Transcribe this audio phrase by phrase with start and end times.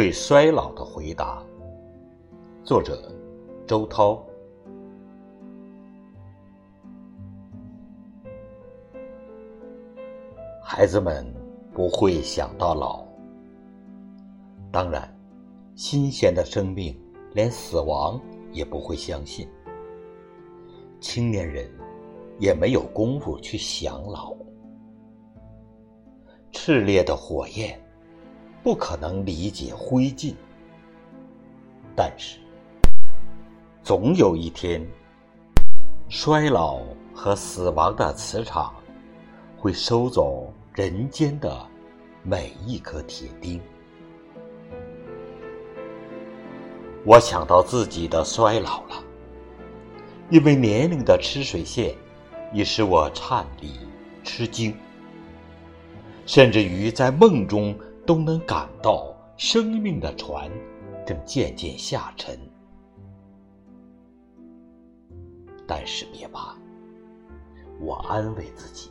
[0.00, 1.44] 对衰老的回答。
[2.64, 3.14] 作者：
[3.66, 4.18] 周涛。
[10.62, 11.22] 孩子们
[11.74, 13.04] 不会想到老，
[14.72, 15.14] 当然，
[15.74, 16.98] 新鲜的生命
[17.34, 18.18] 连死亡
[18.52, 19.46] 也不会相信。
[20.98, 21.70] 青年人
[22.38, 24.34] 也没有功夫去想老。
[26.52, 27.78] 炽烈的火焰
[28.62, 30.34] 不可能理解灰烬，
[31.96, 32.38] 但是
[33.82, 34.86] 总有一天，
[36.08, 36.80] 衰老
[37.14, 38.74] 和死亡的磁场
[39.56, 40.52] 会收走。
[40.72, 41.66] 人间的
[42.22, 43.60] 每一颗铁钉，
[47.04, 49.02] 我想到自己的衰老了，
[50.30, 51.92] 因为年龄的吃水线
[52.54, 53.80] 已使我颤栗
[54.22, 54.72] 吃惊，
[56.24, 57.76] 甚至于在梦中
[58.10, 60.50] 都能感到生命的船
[61.06, 62.36] 正渐渐下沉。
[65.64, 66.56] 但是别怕，
[67.78, 68.90] 我安慰自己。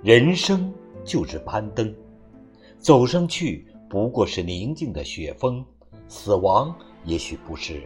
[0.00, 0.72] 人生
[1.04, 1.92] 就是攀登，
[2.78, 5.66] 走上去不过是宁静的雪峰，
[6.06, 7.82] 死亡也许不是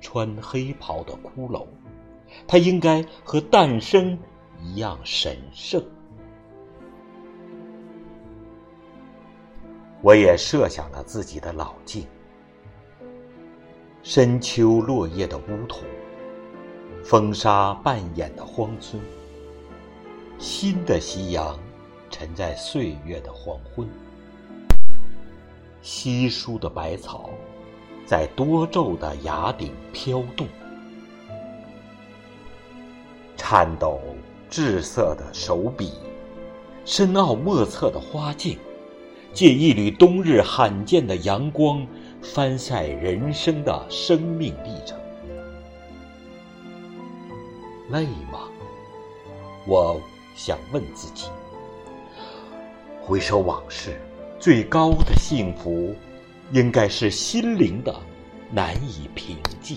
[0.00, 1.64] 穿黑袍的骷髅，
[2.44, 4.18] 它应该和诞生
[4.60, 5.80] 一样神圣。
[10.02, 12.06] 我也设想了自己的老境，
[14.02, 15.82] 深秋落叶的梧桐，
[17.04, 19.00] 风沙扮演的荒村。
[20.38, 21.58] 新的夕阳
[22.08, 23.86] 沉在岁月的黄昏，
[25.82, 27.28] 稀疏的百草
[28.06, 30.48] 在多皱的崖顶飘动，
[33.36, 34.00] 颤抖
[34.48, 35.92] 滞涩的手笔，
[36.86, 38.58] 深奥莫测的花径，
[39.32, 41.86] 借一缕冬日罕见的阳光，
[42.22, 44.98] 翻晒人生的生命历程。
[47.90, 48.48] 累吗？
[49.66, 50.00] 我。
[50.36, 51.28] 想问自己：
[53.02, 54.00] 回首往事，
[54.38, 55.94] 最高的幸福，
[56.52, 57.94] 应该是心灵的
[58.50, 59.76] 难以平静。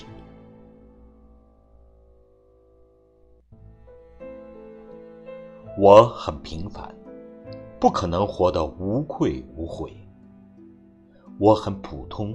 [5.78, 6.96] 我很平凡，
[7.84, 9.92] 不可能活得无愧无悔。
[11.38, 12.34] 我很普通，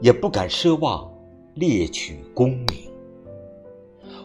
[0.00, 1.12] 也不敢奢望
[1.54, 2.88] 猎取功名。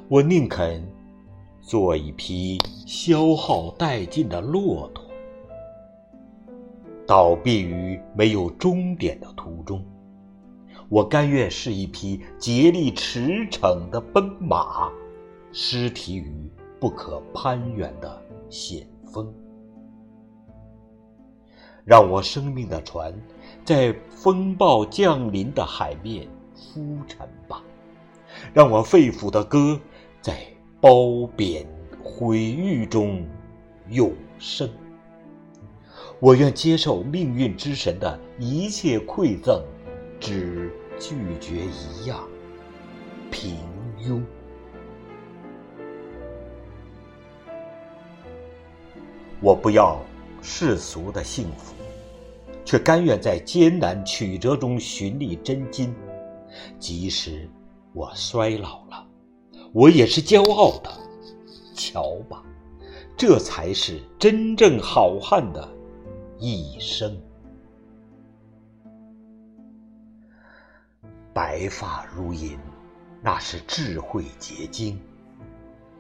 [0.08, 0.88] 我宁肯。
[1.62, 5.04] 做一匹消耗殆尽的骆驼，
[7.08, 9.84] 倒闭于没有终点的途中。
[10.90, 14.92] 我甘愿是一匹竭力驰骋的奔马，
[15.52, 16.48] 失蹄于
[16.80, 19.34] 不可攀援的险峰。
[21.86, 23.14] 让我生命的船，
[23.64, 27.64] 在风暴降临的海面浮沉吧。
[28.54, 29.80] 让我肺腑的歌，
[30.22, 30.36] 在。
[30.82, 31.66] 褒贬
[32.04, 33.26] 毁誉中
[33.90, 34.70] 永生。
[36.20, 39.64] 我愿接受命运之神的一切馈赠，
[40.20, 42.20] 只拒绝一样：
[43.32, 43.58] 平
[44.00, 44.22] 庸。
[49.42, 50.00] 我不要
[50.40, 51.74] 世俗的幸福，
[52.66, 55.96] 却甘愿在艰难曲折中寻觅真金。
[56.80, 57.50] 即使
[57.94, 59.08] 我衰老了。
[59.72, 60.90] 我也是骄傲的，
[61.74, 62.42] 瞧吧，
[63.18, 65.68] 这才是真正好汉的
[66.40, 67.22] 一生。
[71.34, 72.58] 白发如银，
[73.22, 74.98] 那是智慧结晶；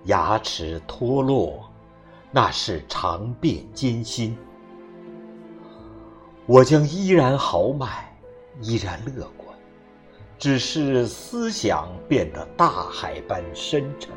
[0.06, 1.70] 牙齿脱落，
[2.32, 4.38] 那是尝遍艰辛。
[6.47, 8.16] 我将依然豪迈，
[8.61, 9.57] 依然乐观。
[10.38, 14.11] 只是思想变得大海般深沉。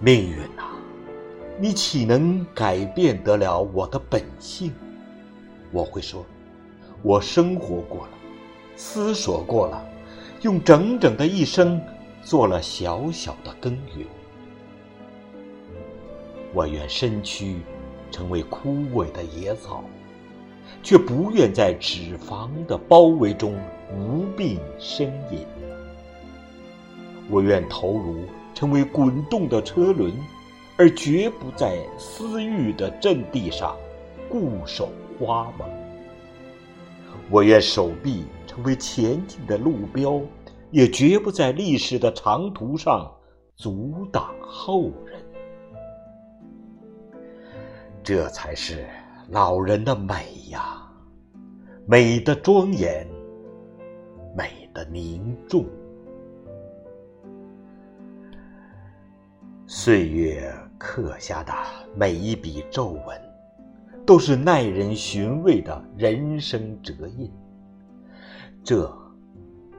[0.00, 0.74] 命运啊，
[1.60, 4.72] 你岂能改变得了我的本性？
[5.70, 6.26] 我会说，
[7.02, 8.12] 我生活过了，
[8.74, 9.86] 思索过了，
[10.40, 11.80] 用整整的一生
[12.24, 14.04] 做了小小的耕耘。
[16.52, 17.60] 我愿身躯
[18.12, 19.82] 成为枯萎的野草。
[20.82, 23.54] 却不愿在脂肪的包围中
[23.94, 25.46] 无病呻吟。
[27.30, 30.12] 我愿头颅成为滚动的车轮，
[30.76, 33.76] 而绝不在私欲的阵地上
[34.28, 34.88] 固守
[35.18, 35.68] 花盟。
[37.30, 40.20] 我愿手臂成为前进的路标，
[40.72, 43.08] 也绝不在历史的长途上
[43.56, 45.11] 阻挡后人。
[48.02, 48.86] 这才是。
[49.28, 50.82] 老人的美呀，
[51.86, 53.06] 美的庄严，
[54.36, 55.64] 美的凝重。
[59.66, 61.52] 岁月刻下的
[61.96, 63.18] 每一笔皱纹，
[64.04, 67.32] 都是耐人寻味的人生折印。
[68.62, 68.92] 这，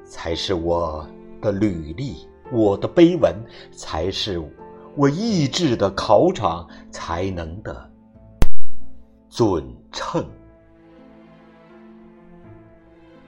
[0.03, 1.07] 才是我
[1.41, 3.35] 的履历，我的碑文，
[3.71, 4.41] 才是
[4.95, 7.91] 我意志的考场，才能的
[9.35, 10.24] 准称。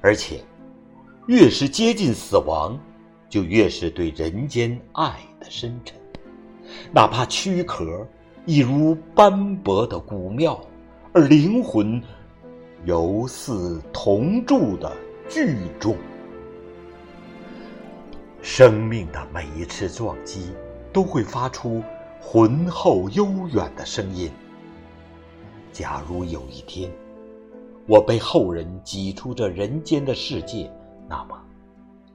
[0.01, 0.39] 而且，
[1.25, 2.79] 越是接近死亡，
[3.27, 5.97] 就越是对人间爱的深沉。
[6.91, 8.07] 哪怕躯壳
[8.45, 10.63] 一如斑驳的古庙，
[11.11, 11.99] 而灵魂
[12.83, 14.95] 犹似铜铸的
[15.27, 15.97] 巨钟。
[18.43, 20.53] 生命的每一次撞击，
[20.93, 21.81] 都会发出
[22.21, 24.31] 浑厚悠远的声音。
[25.75, 26.89] 假如有一天，
[27.85, 30.71] 我被后人挤出这人间的世界，
[31.09, 31.37] 那么，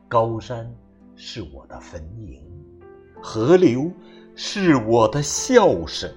[0.08, 0.74] 高山
[1.14, 2.40] 是我的坟茔，
[3.20, 3.92] 河流。
[4.42, 6.10] 是我的笑声，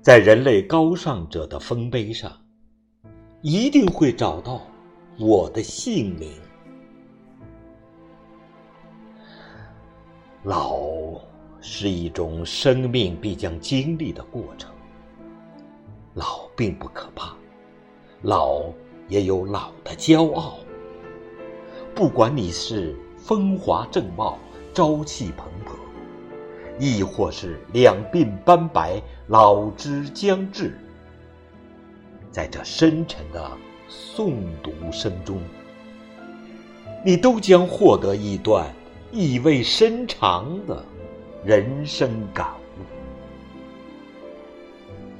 [0.00, 2.30] 在人类高尚者的丰碑上，
[3.40, 4.60] 一定会找到
[5.18, 6.30] 我的姓名。
[10.44, 10.78] 老
[11.62, 14.70] 是一种生命必将经历的过程，
[16.12, 17.34] 老并不可怕，
[18.20, 18.62] 老
[19.08, 20.58] 也有老的骄傲。
[21.94, 22.94] 不管你是。
[23.24, 24.36] 风华正茂，
[24.74, 25.76] 朝气蓬勃；
[26.80, 30.76] 亦或是两鬓斑白，老之将至。
[32.32, 33.48] 在这深沉的
[33.88, 35.40] 诵读声中，
[37.04, 38.68] 你都将获得一段
[39.12, 40.84] 意味深长的
[41.44, 42.46] 人生感
[42.78, 42.82] 悟。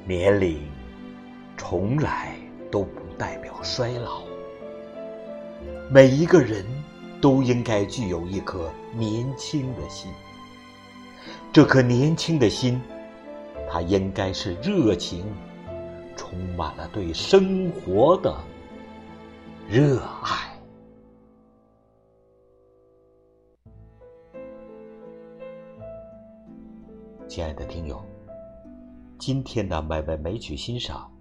[0.07, 0.59] 年龄
[1.57, 2.35] 从来
[2.71, 4.21] 都不代表衰老，
[5.91, 6.65] 每一个人。
[7.23, 10.11] 都应该具有一颗年轻的心。
[11.53, 12.81] 这颗年轻的心，
[13.71, 15.23] 它应该是热情，
[16.17, 18.35] 充满了对生活的
[19.69, 20.52] 热爱。
[27.27, 27.99] 亲爱的听友，
[29.17, 31.11] 今天的美味美曲欣赏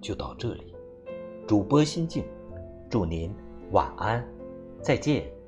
[0.00, 0.74] 就到这里。
[1.46, 2.24] 主播心静，
[2.88, 3.34] 祝您
[3.72, 4.24] 晚安，
[4.80, 5.39] 再见。